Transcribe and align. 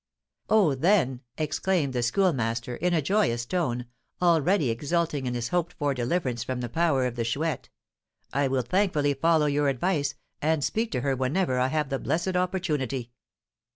"Oh, 0.49 0.73
then," 0.73 1.21
exclaimed 1.37 1.93
the 1.93 2.01
Schoolmaster, 2.01 2.75
in 2.75 2.91
a 2.91 3.03
joyous 3.03 3.45
tone, 3.45 3.85
already 4.19 4.71
exulting 4.71 5.27
in 5.27 5.35
his 5.35 5.49
hoped 5.49 5.73
for 5.73 5.93
deliverance 5.93 6.43
from 6.43 6.59
the 6.61 6.69
power 6.69 7.05
of 7.05 7.13
the 7.15 7.23
Chouette, 7.23 7.69
"I 8.33 8.47
will 8.47 8.63
thankfully 8.63 9.13
follow 9.13 9.45
your 9.45 9.67
advice, 9.69 10.15
and 10.41 10.63
speak 10.63 10.89
to 10.93 11.01
her 11.01 11.15
whenever 11.15 11.59
I 11.59 11.67
have 11.67 11.89
the 11.89 11.99
blessed 11.99 12.35
opportunity!" 12.35 13.11